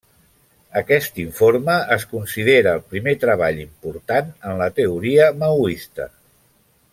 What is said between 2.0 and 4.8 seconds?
considera el primer treball important en la